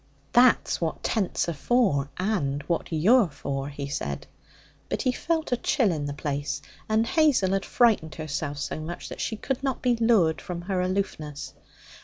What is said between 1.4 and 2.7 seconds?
are for, and